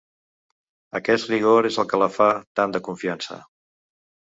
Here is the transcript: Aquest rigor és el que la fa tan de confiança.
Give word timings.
Aquest 0.99 1.29
rigor 1.33 1.69
és 1.71 1.77
el 1.85 1.87
que 1.93 2.01
la 2.05 2.09
fa 2.15 2.31
tan 2.61 2.77
de 2.79 2.83
confiança. 2.91 3.41